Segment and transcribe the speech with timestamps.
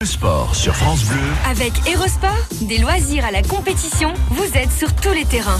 [0.00, 1.18] Le sport sur France Bleu,
[1.50, 5.58] Avec Erosport, des loisirs à la compétition, vous êtes sur tous les terrains.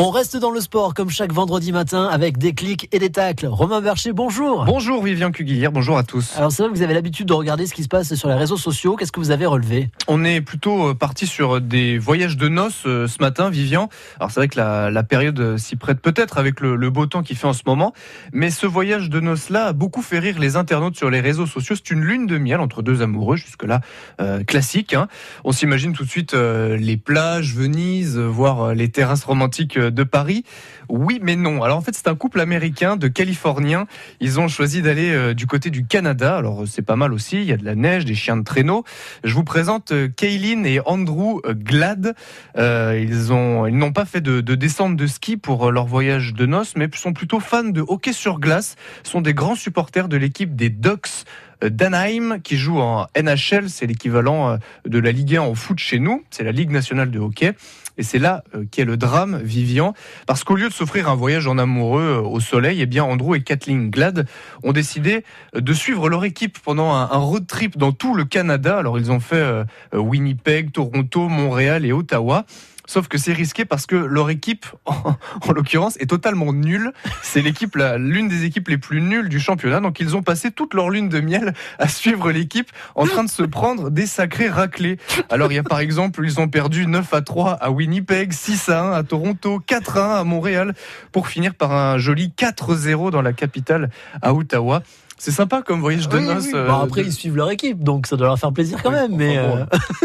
[0.00, 3.48] On reste dans le sport comme chaque vendredi matin avec des clics et des tacles.
[3.48, 4.64] Romain Bercher, bonjour.
[4.64, 6.36] Bonjour Vivian Cuguillier, bonjour à tous.
[6.36, 8.36] Alors c'est vrai que vous avez l'habitude de regarder ce qui se passe sur les
[8.36, 8.94] réseaux sociaux.
[8.94, 9.90] Qu'est-ce que vous avez relevé?
[10.06, 13.88] On est plutôt euh, parti sur des voyages de noces euh, ce matin, Vivian.
[14.20, 17.24] Alors c'est vrai que la, la période s'y prête peut-être avec le, le beau temps
[17.24, 17.92] qu'il fait en ce moment,
[18.32, 21.74] mais ce voyage de noces-là a beaucoup fait rire les internautes sur les réseaux sociaux.
[21.74, 23.80] C'est une lune de miel entre deux amoureux, jusque-là
[24.20, 24.94] euh, classique.
[24.94, 25.08] hein.
[25.42, 30.44] On s'imagine tout de suite euh, les plages, Venise, voire les terrasses romantiques de Paris.
[30.88, 31.62] Oui, mais non.
[31.62, 33.86] Alors en fait, c'est un couple américain de Californiens.
[34.20, 36.36] Ils ont choisi d'aller euh, du côté du Canada.
[36.36, 37.36] Alors euh, c'est pas mal aussi.
[37.36, 38.84] Il y a de la neige, des chiens de traîneau.
[39.24, 42.14] Je vous présente euh, Kaylin et Andrew Glad.
[42.56, 46.46] Ils ont, ils n'ont pas fait de, de descente de ski pour leur voyage de
[46.46, 48.76] noces, mais sont plutôt fans de hockey sur glace.
[49.04, 51.24] Sont des grands supporters de l'équipe des Ducks
[51.62, 53.68] d'Anaheim qui joue en NHL.
[53.68, 56.24] C'est l'équivalent de la Ligue 1 en foot chez nous.
[56.30, 57.54] C'est la Ligue nationale de hockey.
[57.98, 59.92] Et c'est là euh, qu'est le drame, Vivian,
[60.26, 63.34] parce qu'au lieu de s'offrir un voyage en amoureux euh, au soleil, eh bien Andrew
[63.34, 64.26] et Kathleen Glad
[64.62, 65.24] ont décidé
[65.56, 68.78] euh, de suivre leur équipe pendant un, road trip dans tout le Canada.
[68.78, 72.46] Alors ils ont fait Winnipeg, Toronto, Montréal et Ottawa.
[72.88, 74.94] Sauf que c'est risqué parce que leur équipe, en,
[75.42, 76.92] en l'occurrence, est totalement nulle.
[77.22, 79.80] C'est l'équipe, l'une des équipes les plus nulles du championnat.
[79.80, 83.28] Donc ils ont passé toute leur lune de miel à suivre l'équipe en train de
[83.28, 84.96] se prendre des sacrés raclés.
[85.28, 87.87] Alors il y a par exemple, ils ont perdu 9 à 3 à Winnipeg,
[88.30, 90.74] 6 à 1 à Toronto, 4 à 1 à Montréal,
[91.12, 93.90] pour finir par un joli 4-0 dans la capitale
[94.22, 94.82] à Ottawa.
[95.20, 96.44] C'est sympa comme voyage de Oui, noces.
[96.44, 96.52] oui.
[96.54, 98.90] euh, Bon, après, de- ils suivent leur équipe, donc ça doit leur faire plaisir quand
[98.90, 99.16] Oui, même.
[99.16, 99.64] Mais euh,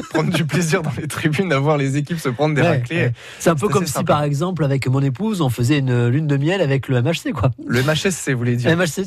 [0.09, 2.95] prendre du plaisir dans les tribunes à voir les équipes se prendre des ouais, raclés.
[2.97, 3.13] ouais.
[3.37, 4.13] c'est un peu comme si, sympa.
[4.13, 7.51] par exemple, avec mon épouse, on faisait une lune de miel avec le MHC, quoi.
[7.67, 8.75] Le MHSC, vous voulez dire.
[8.75, 9.05] MHC,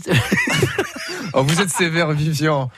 [1.34, 2.70] Oh, vous êtes sévère, Vivian.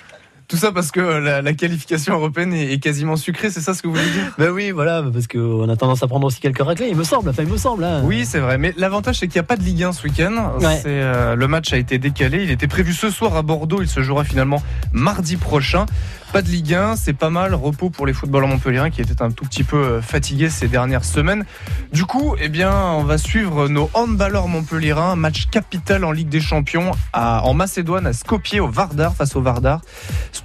[0.48, 3.82] Tout ça parce que la, la qualification européenne est, est quasiment sucrée, c'est ça ce
[3.82, 4.32] que vous voulez dire?
[4.38, 7.28] Ben oui, voilà, parce qu'on a tendance à prendre aussi quelques raclés, il me semble.
[7.28, 7.84] Enfin, il me semble.
[7.84, 8.00] hein.
[8.04, 8.56] Oui, c'est vrai.
[8.56, 10.53] Mais l'avantage, c'est qu'il n'y a pas de Ligue 1 ce week-end.
[10.60, 10.82] Ouais.
[10.86, 12.44] Euh, le match a été décalé.
[12.44, 13.82] Il était prévu ce soir à Bordeaux.
[13.82, 15.84] Il se jouera finalement mardi prochain.
[16.32, 17.54] Pas de Ligue 1, c'est pas mal.
[17.54, 21.04] Repos pour les footballeurs montpelliérains qui étaient un tout petit peu euh, fatigués ces dernières
[21.04, 21.44] semaines.
[21.92, 25.15] Du coup, eh bien, on va suivre nos handballeurs montpelliérains.
[25.16, 29.42] Match capital en Ligue des Champions à- en Macédoine, à Skopje, au Vardar, face au
[29.42, 29.80] Vardar.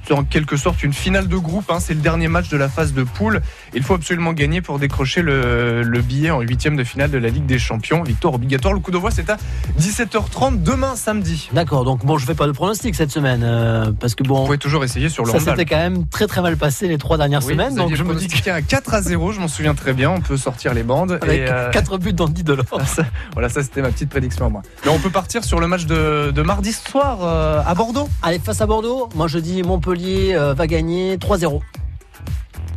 [0.07, 1.69] C'est en quelque sorte une finale de groupe.
[1.69, 1.79] hein.
[1.79, 3.41] C'est le dernier match de la phase de poule.
[3.73, 7.29] Il faut absolument gagner pour décrocher le, le billet en huitième de finale de la
[7.29, 8.03] Ligue des Champions.
[8.03, 8.73] Victoire obligatoire.
[8.73, 9.37] Le coup d'envoi, c'est à
[9.79, 11.49] 17h30 demain samedi.
[11.53, 14.45] D'accord, donc bon, je fais pas de pronostic cette semaine, euh, parce que Vous bon,
[14.45, 17.17] pouvez toujours essayer sur le ça s'était quand même très très mal passé les trois
[17.17, 19.73] dernières Oui, semaines, vous donc je me dis un 4 à 0, je m'en souviens
[19.75, 20.09] très bien.
[20.11, 21.19] On peut sortir les bandes.
[21.21, 22.65] avec Et, euh, 4 buts dans 10 de l'or.
[22.85, 24.61] ça- voilà, ça c'était ma petite prédiction à moi.
[24.85, 28.09] Mais on peut partir sur le match de, de mardi soir euh, à Bordeaux.
[28.21, 31.59] Allez, face à Bordeaux, moi je dis Montpellier euh, va gagner 3-0.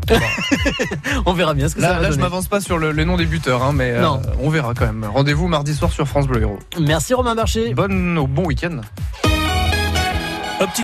[1.27, 2.23] on verra bien ce que ça Là, va là je donner.
[2.23, 4.09] m'avance pas sur le, le nom des buteurs, hein, mais euh,
[4.41, 5.05] on verra quand même.
[5.05, 6.59] Rendez-vous mardi soir sur France Bleu Héros.
[6.81, 7.75] Merci Romain Bercher.
[7.75, 8.81] Bonne, bon week-end.